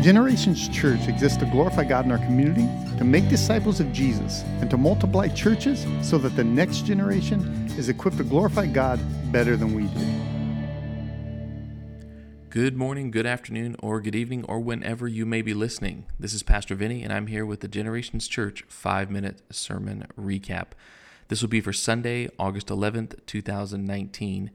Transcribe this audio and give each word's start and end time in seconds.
Generations 0.00 0.68
Church 0.68 1.08
exists 1.08 1.36
to 1.38 1.44
glorify 1.46 1.82
God 1.82 2.04
in 2.04 2.12
our 2.12 2.18
community, 2.18 2.68
to 2.98 3.04
make 3.04 3.28
disciples 3.28 3.80
of 3.80 3.92
Jesus, 3.92 4.44
and 4.60 4.70
to 4.70 4.76
multiply 4.76 5.26
churches 5.26 5.84
so 6.02 6.18
that 6.18 6.36
the 6.36 6.44
next 6.44 6.86
generation 6.86 7.66
is 7.76 7.88
equipped 7.88 8.16
to 8.18 8.22
glorify 8.22 8.66
God 8.66 9.00
better 9.32 9.56
than 9.56 9.74
we 9.74 9.88
did. 9.88 10.08
Good 12.48 12.76
morning, 12.76 13.10
good 13.10 13.26
afternoon, 13.26 13.74
or 13.80 14.00
good 14.00 14.14
evening, 14.14 14.44
or 14.44 14.60
whenever 14.60 15.08
you 15.08 15.26
may 15.26 15.42
be 15.42 15.52
listening. 15.52 16.06
This 16.18 16.32
is 16.32 16.44
Pastor 16.44 16.76
Vinny, 16.76 17.02
and 17.02 17.12
I'm 17.12 17.26
here 17.26 17.44
with 17.44 17.58
the 17.58 17.68
Generations 17.68 18.28
Church 18.28 18.62
five 18.68 19.10
minute 19.10 19.42
sermon 19.50 20.06
recap. 20.16 20.68
This 21.26 21.42
will 21.42 21.48
be 21.48 21.60
for 21.60 21.72
Sunday, 21.72 22.28
August 22.38 22.68
11th, 22.68 23.26
2019. 23.26 24.52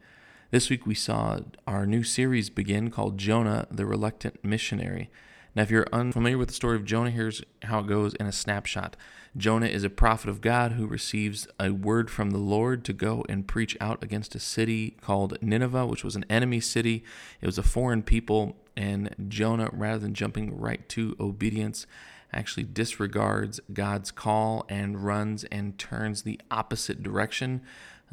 This 0.52 0.70
week 0.70 0.86
we 0.86 0.96
saw 0.96 1.39
our 1.68 1.86
new 1.86 2.04
series 2.04 2.50
begin 2.50 2.89
called 2.89 3.18
Jonah, 3.18 3.67
the 3.70 3.85
Reluctant 3.85 4.41
Missionary. 4.41 5.09
Now, 5.55 5.62
if 5.62 5.70
you're 5.70 5.88
unfamiliar 5.93 6.38
with 6.38 6.48
the 6.48 6.53
story 6.53 6.75
of 6.75 6.85
Jonah, 6.85 7.12
here's 7.12 7.43
how 7.63 7.80
it 7.80 7.88
goes 7.88 8.16
in 8.16 8.25
a 8.25 8.31
snapshot. 8.31 8.95
Jonah 9.38 9.67
is 9.67 9.84
a 9.84 9.89
prophet 9.89 10.30
of 10.30 10.41
God 10.41 10.73
who 10.73 10.88
receives 10.88 11.48
a 11.59 11.71
word 11.71 12.09
from 12.09 12.31
the 12.31 12.39
Lord 12.39 12.84
to 12.85 12.94
go 12.94 13.23
and 13.30 13.48
preach 13.48 13.77
out 13.80 14.03
against 14.03 14.35
a 14.35 14.39
city 14.39 14.97
called 15.02 15.38
Nineveh, 15.41 15.85
which 15.85 16.03
was 16.03 16.16
an 16.16 16.25
enemy 16.30 16.59
city. 16.59 17.03
It 17.39 17.45
was 17.45 17.59
a 17.59 17.63
foreign 17.63 18.02
people, 18.02 18.55
and 18.75 19.16
Jonah, 19.27 19.70
rather 19.71 19.99
than 19.99 20.16
jumping 20.16 20.59
right 20.59 20.88
to 20.89 21.16
obedience, 21.20 21.85
actually 22.31 22.63
disregards 22.63 23.59
God's 23.72 24.09
call 24.09 24.66
and 24.70 25.05
runs 25.05 25.44
and 25.45 25.77
turns 25.77 26.23
the 26.23 26.41
opposite 26.49 27.03
direction 27.03 27.61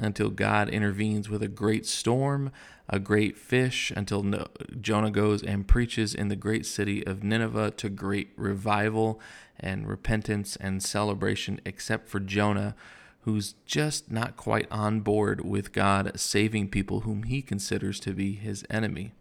until 0.00 0.30
God 0.30 0.68
intervenes 0.68 1.28
with 1.28 1.42
a 1.42 1.48
great 1.48 1.86
storm, 1.86 2.50
a 2.88 2.98
great 2.98 3.36
fish, 3.36 3.92
until 3.94 4.46
Jonah 4.80 5.10
goes 5.10 5.42
and 5.42 5.68
preaches 5.68 6.14
in 6.14 6.28
the 6.28 6.36
great 6.36 6.66
city 6.66 7.06
of 7.06 7.22
Nineveh 7.22 7.72
to 7.72 7.88
great 7.88 8.30
revival 8.36 9.20
and 9.58 9.86
repentance 9.86 10.56
and 10.56 10.82
celebration, 10.82 11.60
except 11.64 12.08
for 12.08 12.18
Jonah, 12.18 12.74
who's 13.22 13.54
just 13.66 14.10
not 14.10 14.36
quite 14.36 14.66
on 14.70 15.00
board 15.00 15.44
with 15.44 15.72
God 15.72 16.18
saving 16.18 16.68
people 16.68 17.00
whom 17.00 17.24
he 17.24 17.42
considers 17.42 18.00
to 18.00 18.12
be 18.12 18.32
his 18.32 18.64
enemy. 18.70 19.12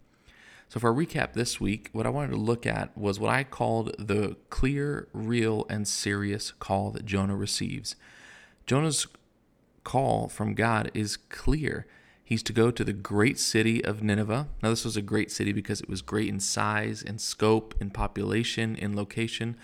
So, 0.68 0.78
for 0.78 0.90
a 0.90 0.94
recap 0.94 1.32
this 1.32 1.60
week, 1.60 1.90
what 1.92 2.06
I 2.06 2.10
wanted 2.10 2.30
to 2.30 2.36
look 2.36 2.64
at 2.64 2.96
was 2.96 3.18
what 3.18 3.34
I 3.34 3.42
called 3.42 3.94
the 3.98 4.36
clear, 4.50 5.08
real, 5.12 5.66
and 5.68 5.86
serious 5.86 6.52
call 6.52 6.92
that 6.92 7.04
Jonah 7.04 7.36
receives. 7.36 7.96
Jonah's 8.66 9.08
call 9.84 10.28
from 10.28 10.54
God 10.54 10.90
is 10.94 11.16
clear. 11.16 11.86
He's 12.22 12.42
to 12.44 12.52
go 12.52 12.70
to 12.70 12.84
the 12.84 12.92
great 12.92 13.38
city 13.38 13.84
of 13.84 14.02
Nineveh. 14.02 14.48
Now, 14.62 14.70
this 14.70 14.84
was 14.84 14.96
a 14.96 15.02
great 15.02 15.32
city 15.32 15.52
because 15.52 15.80
it 15.80 15.88
was 15.88 16.00
great 16.00 16.28
in 16.28 16.38
size, 16.38 17.02
in 17.02 17.18
scope, 17.18 17.74
in 17.80 17.90
population, 17.90 18.76
in 18.76 18.94
location, 18.94 19.56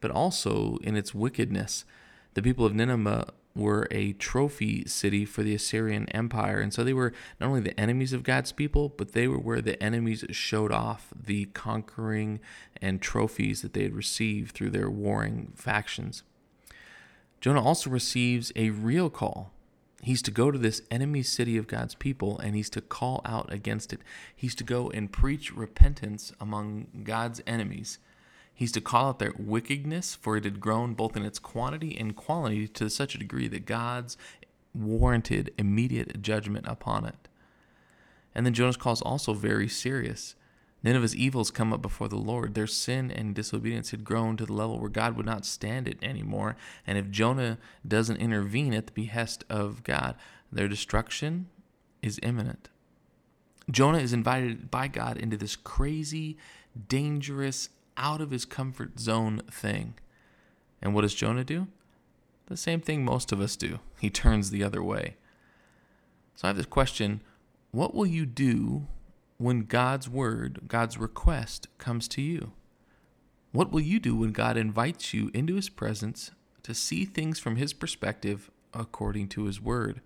but 0.00 0.10
also 0.10 0.76
in 0.82 0.96
its 0.96 1.14
wickedness. 1.14 1.84
The 2.34 2.42
people 2.42 2.66
of 2.66 2.74
Nineveh 2.74 3.32
were 3.54 3.88
a 3.90 4.12
trophy 4.12 4.84
city 4.86 5.24
for 5.24 5.42
the 5.42 5.54
Assyrian 5.54 6.08
Empire. 6.10 6.60
And 6.60 6.72
so 6.72 6.84
they 6.84 6.92
were 6.92 7.12
not 7.40 7.48
only 7.48 7.60
the 7.60 7.78
enemies 7.78 8.12
of 8.12 8.22
God's 8.22 8.52
people, 8.52 8.88
but 8.90 9.12
they 9.12 9.26
were 9.26 9.38
where 9.38 9.60
the 9.60 9.82
enemies 9.82 10.24
showed 10.30 10.72
off 10.72 11.08
the 11.14 11.46
conquering 11.46 12.40
and 12.80 13.00
trophies 13.00 13.62
that 13.62 13.72
they 13.72 13.82
had 13.82 13.94
received 13.94 14.54
through 14.54 14.70
their 14.70 14.90
warring 14.90 15.52
factions. 15.56 16.22
Jonah 17.40 17.62
also 17.62 17.90
receives 17.90 18.52
a 18.54 18.70
real 18.70 19.10
call 19.10 19.52
He's 20.02 20.22
to 20.22 20.30
go 20.30 20.50
to 20.50 20.58
this 20.58 20.82
enemy 20.90 21.22
city 21.22 21.56
of 21.56 21.66
God's 21.66 21.94
people 21.94 22.38
and 22.38 22.54
he's 22.54 22.70
to 22.70 22.80
call 22.80 23.20
out 23.24 23.52
against 23.52 23.92
it. 23.92 24.00
He's 24.34 24.54
to 24.56 24.64
go 24.64 24.90
and 24.90 25.12
preach 25.12 25.54
repentance 25.54 26.32
among 26.40 26.86
God's 27.04 27.42
enemies. 27.46 27.98
He's 28.54 28.72
to 28.72 28.80
call 28.80 29.08
out 29.08 29.18
their 29.18 29.34
wickedness, 29.38 30.14
for 30.14 30.36
it 30.36 30.44
had 30.44 30.60
grown 30.60 30.94
both 30.94 31.16
in 31.16 31.24
its 31.24 31.38
quantity 31.38 31.96
and 31.98 32.16
quality 32.16 32.68
to 32.68 32.90
such 32.90 33.14
a 33.14 33.18
degree 33.18 33.48
that 33.48 33.66
God's 33.66 34.16
warranted 34.74 35.52
immediate 35.58 36.22
judgment 36.22 36.66
upon 36.68 37.04
it. 37.04 37.28
And 38.34 38.46
then 38.46 38.54
Jonah's 38.54 38.76
call 38.76 38.92
is 38.92 39.02
also 39.02 39.34
very 39.34 39.68
serious. 39.68 40.34
Nineveh's 40.82 41.14
evils 41.14 41.50
come 41.50 41.72
up 41.72 41.82
before 41.82 42.08
the 42.08 42.16
Lord. 42.16 42.54
Their 42.54 42.66
sin 42.66 43.10
and 43.10 43.34
disobedience 43.34 43.90
had 43.90 44.04
grown 44.04 44.36
to 44.38 44.46
the 44.46 44.52
level 44.52 44.78
where 44.78 44.88
God 44.88 45.16
would 45.16 45.26
not 45.26 45.44
stand 45.44 45.86
it 45.86 45.98
anymore. 46.02 46.56
And 46.86 46.96
if 46.96 47.10
Jonah 47.10 47.58
doesn't 47.86 48.16
intervene 48.16 48.72
at 48.72 48.86
the 48.86 48.92
behest 48.92 49.44
of 49.50 49.84
God, 49.84 50.14
their 50.50 50.68
destruction 50.68 51.48
is 52.02 52.18
imminent. 52.22 52.70
Jonah 53.70 53.98
is 53.98 54.12
invited 54.12 54.70
by 54.70 54.88
God 54.88 55.16
into 55.16 55.36
this 55.36 55.54
crazy, 55.54 56.36
dangerous, 56.88 57.68
out 57.96 58.20
of 58.20 58.30
his 58.30 58.46
comfort 58.46 58.98
zone 58.98 59.42
thing. 59.50 59.94
And 60.80 60.94
what 60.94 61.02
does 61.02 61.14
Jonah 61.14 61.44
do? 61.44 61.68
The 62.46 62.56
same 62.56 62.80
thing 62.80 63.04
most 63.04 63.30
of 63.30 63.40
us 63.40 63.54
do. 63.56 63.78
He 64.00 64.10
turns 64.10 64.50
the 64.50 64.64
other 64.64 64.82
way. 64.82 65.16
So 66.34 66.46
I 66.46 66.48
have 66.48 66.56
this 66.56 66.66
question 66.66 67.20
What 67.70 67.94
will 67.94 68.06
you 68.06 68.24
do 68.24 68.86
when 69.40 69.60
God's 69.60 70.06
word, 70.06 70.60
God's 70.68 70.98
request 70.98 71.66
comes 71.78 72.06
to 72.08 72.20
you? 72.20 72.52
What 73.52 73.72
will 73.72 73.80
you 73.80 73.98
do 73.98 74.14
when 74.14 74.32
God 74.32 74.58
invites 74.58 75.14
you 75.14 75.30
into 75.32 75.54
his 75.54 75.70
presence 75.70 76.32
to 76.62 76.74
see 76.74 77.06
things 77.06 77.38
from 77.38 77.56
his 77.56 77.72
perspective 77.72 78.50
according 78.74 79.28
to 79.28 79.44
his 79.44 79.58
word? 79.58 80.02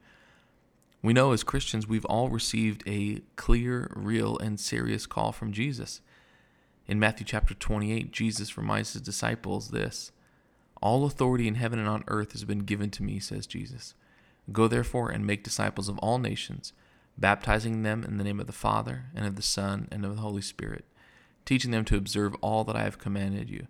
We 1.03 1.13
know 1.13 1.33
as 1.33 1.43
Christians 1.43 1.89
we've 1.89 2.05
all 2.05 2.29
received 2.29 2.85
a 2.87 3.23
clear, 3.35 3.91
real, 3.97 4.39
and 4.39 4.61
serious 4.61 5.05
call 5.05 5.33
from 5.33 5.53
Jesus. 5.53 6.01
In 6.87 7.01
Matthew 7.01 7.27
chapter 7.27 7.55
28, 7.55 8.13
Jesus 8.13 8.57
reminds 8.57 8.93
his 8.93 9.03
disciples 9.03 9.71
this 9.71 10.13
All 10.81 11.05
authority 11.05 11.49
in 11.49 11.57
heaven 11.57 11.81
and 11.81 11.89
on 11.89 12.05
earth 12.07 12.33
has 12.33 12.45
been 12.45 12.61
given 12.61 12.91
to 12.91 13.03
me, 13.03 13.19
says 13.19 13.49
Jesus. 13.49 13.95
Go 14.53 14.69
therefore 14.69 15.11
and 15.11 15.27
make 15.27 15.43
disciples 15.43 15.89
of 15.89 15.99
all 15.99 16.21
nations 16.21 16.73
baptizing 17.17 17.83
them 17.83 18.05
in 18.05 18.19
the 18.19 18.25
name 18.25 18.41
of 18.41 18.47
the 18.47 18.53
Father, 18.53 19.07
and 19.15 19.27
of 19.27 19.37
the 19.37 19.43
Son, 19.43 19.89
and 19.91 20.05
of 20.05 20.17
the 20.17 20.23
Holy 20.23 20.43
Spirit, 20.43 20.85
teaching 21.45 21.71
them 21.71 21.85
to 21.85 21.97
observe 21.97 22.35
all 22.41 22.65
that 22.65 22.77
I 22.77 22.83
have 22.83 22.99
commanded 22.99 23.49
you. 23.51 23.67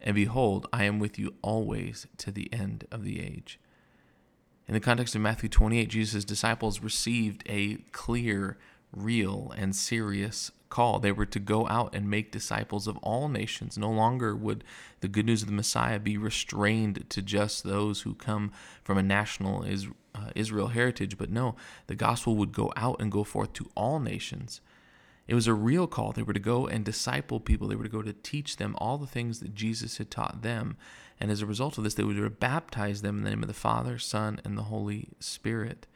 And 0.00 0.14
behold, 0.14 0.66
I 0.72 0.84
am 0.84 0.98
with 0.98 1.18
you 1.18 1.34
always 1.42 2.06
to 2.18 2.30
the 2.30 2.52
end 2.52 2.86
of 2.90 3.04
the 3.04 3.20
age. 3.20 3.58
In 4.66 4.74
the 4.74 4.80
context 4.80 5.14
of 5.14 5.20
Matthew 5.20 5.48
28, 5.48 5.88
Jesus' 5.88 6.24
disciples 6.24 6.80
received 6.80 7.42
a 7.46 7.76
clear, 7.92 8.58
real, 8.92 9.52
and 9.56 9.74
serious 9.74 10.50
call. 10.70 10.98
They 10.98 11.12
were 11.12 11.26
to 11.26 11.38
go 11.38 11.68
out 11.68 11.94
and 11.94 12.10
make 12.10 12.32
disciples 12.32 12.86
of 12.86 12.96
all 12.98 13.28
nations. 13.28 13.78
No 13.78 13.90
longer 13.90 14.34
would 14.34 14.64
the 15.00 15.08
good 15.08 15.26
news 15.26 15.42
of 15.42 15.48
the 15.48 15.54
Messiah 15.54 15.98
be 15.98 16.16
restrained 16.16 17.04
to 17.10 17.22
just 17.22 17.62
those 17.64 18.02
who 18.02 18.14
come 18.14 18.52
from 18.82 18.98
a 18.98 19.02
national 19.02 19.62
uh, 20.14 20.30
Israel 20.34 20.68
heritage, 20.68 21.18
but 21.18 21.30
no, 21.30 21.56
the 21.86 21.94
gospel 21.94 22.36
would 22.36 22.52
go 22.52 22.72
out 22.76 23.00
and 23.00 23.10
go 23.10 23.24
forth 23.24 23.52
to 23.54 23.70
all 23.76 24.00
nations. 24.00 24.60
It 25.26 25.34
was 25.34 25.46
a 25.46 25.54
real 25.54 25.86
call. 25.86 26.12
They 26.12 26.22
were 26.22 26.34
to 26.34 26.40
go 26.40 26.66
and 26.66 26.84
disciple 26.84 27.40
people. 27.40 27.68
They 27.68 27.76
were 27.76 27.84
to 27.84 27.90
go 27.90 28.02
to 28.02 28.12
teach 28.12 28.56
them 28.56 28.74
all 28.78 28.98
the 28.98 29.06
things 29.06 29.40
that 29.40 29.54
Jesus 29.54 29.96
had 29.96 30.10
taught 30.10 30.42
them. 30.42 30.76
And 31.18 31.30
as 31.30 31.40
a 31.40 31.46
result 31.46 31.78
of 31.78 31.84
this, 31.84 31.94
they 31.94 32.02
would 32.02 32.40
baptize 32.40 33.00
them 33.00 33.18
in 33.18 33.24
the 33.24 33.30
name 33.30 33.42
of 33.42 33.48
the 33.48 33.54
Father, 33.54 33.98
Son, 33.98 34.40
and 34.44 34.58
the 34.58 34.64
Holy 34.64 35.08
Spirit. 35.20 35.86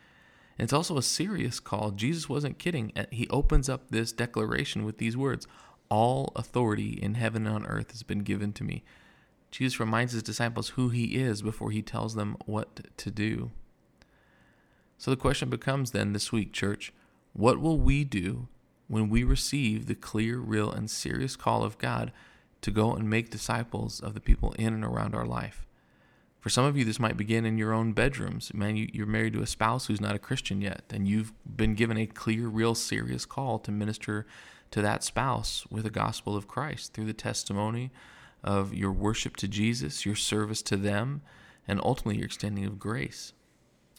And 0.59 0.65
it's 0.65 0.73
also 0.73 0.97
a 0.97 1.03
serious 1.03 1.61
call. 1.61 1.91
Jesus 1.91 2.29
wasn't 2.29 2.59
kidding. 2.59 2.93
He 3.11 3.29
opens 3.29 3.69
up 3.69 3.91
this 3.91 4.13
declaration 4.13 4.85
with 4.85 4.99
these 4.99 5.17
words 5.17 5.47
All 5.91 6.33
authority 6.35 6.99
in 7.01 7.15
heaven 7.15 7.47
and 7.47 7.55
on 7.55 7.67
earth 7.67 7.91
has 7.91 8.03
been 8.03 8.21
given 8.21 8.53
to 8.55 8.65
me. 8.65 8.83
Jesus 9.51 9.81
reminds 9.81 10.13
his 10.13 10.23
disciples 10.23 10.71
who 10.71 10.89
he 10.89 11.17
is 11.17 11.43
before 11.43 11.71
he 11.71 11.83
tells 11.83 12.15
them 12.15 12.37
what 12.45 12.97
to 12.99 13.11
do. 13.11 13.51
So 14.99 15.13
the 15.13 15.17
question 15.17 15.49
becomes 15.49 15.93
then 15.93 16.13
this 16.13 16.33
week, 16.33 16.53
church 16.53 16.93
what 17.33 17.61
will 17.61 17.79
we 17.79 18.03
do 18.03 18.49
when 18.89 19.09
we 19.09 19.23
receive 19.23 19.87
the 19.87 19.95
clear, 19.95 20.39
real, 20.39 20.73
and 20.73 20.91
serious 20.91 21.37
call 21.37 21.63
of 21.63 21.79
God 21.79 22.11
to 22.63 22.73
go 22.73 22.93
and 22.95 23.09
make 23.09 23.31
disciples 23.31 24.01
of 24.01 24.15
the 24.15 24.21
people 24.21 24.53
in 24.59 24.75
and 24.75 24.85
around 24.85 25.15
our 25.15 25.25
life? 25.25 25.65
For 26.41 26.51
some 26.51 26.65
of 26.65 26.77
you, 26.77 26.85
this 26.85 26.99
might 26.99 27.17
begin 27.17 27.45
in 27.45 27.59
your 27.59 27.73
own 27.73 27.93
bedrooms. 27.93 28.53
Man, 28.53 28.77
you, 28.77 29.03
are 29.03 29.07
married 29.07 29.35
to 29.35 29.43
a 29.43 29.47
spouse 29.47 29.87
who's 29.87 30.01
not 30.01 30.17
a 30.17 30.21
Christian 30.21 30.61
yet, 30.61 30.83
and 30.91 31.07
you've 31.07 31.33
been 31.45 31.75
given 31.75 31.97
a 31.97 32.07
clear, 32.07 32.49
real, 32.49 32.75
serious 32.75 33.25
call 33.25 33.61
to 33.61 33.71
minister 33.71 34.27
to 34.73 34.83
that 34.83 35.05
spouse 35.05 35.65
with 35.71 35.85
the 35.85 35.91
gospel 35.91 36.37
of 36.37 36.49
Christ 36.49 36.93
through 36.93 37.07
the 37.07 37.13
testimony 37.13 37.91
of 38.43 38.75
your 38.75 38.93
worship 38.93 39.37
to 39.37 39.49
Jesus, 39.49 40.05
your 40.05 40.17
service 40.17 40.63
to 40.63 40.77
them, 40.77 41.23
and 41.69 41.81
ultimately 41.83 42.17
your 42.17 42.27
extending 42.27 42.65
of 42.65 42.79
grace. 42.79 43.33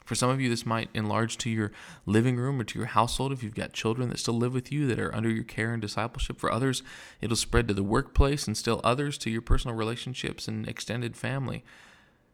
For 0.10 0.16
some 0.16 0.32
of 0.32 0.42
you, 0.42 0.50
this 0.50 0.66
might 0.66 0.90
enlarge 0.96 1.38
to 1.38 1.52
your 1.52 1.72
living 2.08 2.36
room 2.36 2.60
or 2.60 2.64
to 2.64 2.80
your 2.80 2.88
household 2.88 3.32
if 3.32 3.44
you've 3.44 3.54
got 3.54 3.74
children 3.74 4.10
that 4.10 4.18
still 4.18 4.34
live 4.34 4.56
with 4.56 4.72
you 4.72 4.88
that 4.88 4.98
are 4.98 5.14
under 5.14 5.30
your 5.30 5.44
care 5.44 5.72
and 5.72 5.80
discipleship. 5.80 6.40
For 6.40 6.52
others, 6.52 6.82
it'll 7.22 7.38
spread 7.38 7.68
to 7.68 7.76
the 7.76 7.84
workplace 7.84 8.48
and 8.48 8.58
still 8.58 8.82
others 8.84 9.20
to 9.20 9.30
your 9.30 9.44
personal 9.44 9.78
relationships 9.78 10.48
and 10.48 10.68
extended 10.68 11.16
family. 11.16 11.64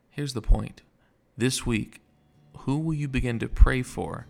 Here's 0.10 0.32
the 0.32 0.42
point 0.42 0.84
this 1.38 1.66
week, 1.66 2.00
who 2.60 2.80
will 2.80 2.94
you 2.94 3.10
begin 3.10 3.40
to 3.40 3.50
pray 3.50 3.82
for? 3.82 4.26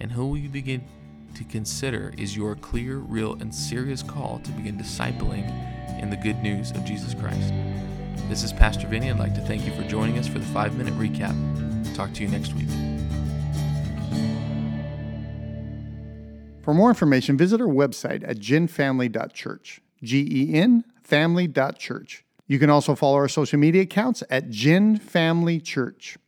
And 0.00 0.10
who 0.10 0.26
will 0.26 0.38
you 0.38 0.48
begin 0.48 0.84
to 1.36 1.44
consider 1.44 2.12
is 2.18 2.36
your 2.36 2.56
clear, 2.56 2.96
real, 2.96 3.34
and 3.34 3.54
serious 3.54 4.02
call 4.02 4.40
to 4.40 4.50
begin 4.50 4.76
discipling 4.76 5.46
in 6.02 6.10
the 6.10 6.16
good 6.16 6.42
news 6.42 6.72
of 6.72 6.84
Jesus 6.84 7.14
Christ. 7.14 7.52
This 8.28 8.42
is 8.42 8.52
Pastor 8.52 8.86
Vinny. 8.86 9.10
I'd 9.10 9.18
like 9.18 9.34
to 9.36 9.40
thank 9.40 9.64
you 9.64 9.72
for 9.72 9.82
joining 9.84 10.18
us 10.18 10.28
for 10.28 10.38
the 10.38 10.44
five 10.44 10.76
minute 10.76 10.92
recap. 10.98 11.34
Talk 11.94 12.12
to 12.12 12.22
you 12.22 12.28
next 12.28 12.52
week. 12.52 12.68
For 16.60 16.74
more 16.74 16.90
information, 16.90 17.38
visit 17.38 17.62
our 17.62 17.66
website 17.66 18.22
at 18.28 18.38
genfamily.church. 18.38 19.80
G 20.02 20.28
E 20.30 20.54
N 20.54 20.84
family.church. 21.02 22.24
You 22.46 22.58
can 22.58 22.68
also 22.68 22.94
follow 22.94 23.16
our 23.16 23.28
social 23.28 23.58
media 23.58 23.82
accounts 23.82 24.22
at 24.28 24.50
Gen 24.50 24.98
Family 24.98 25.58
Church. 25.58 26.18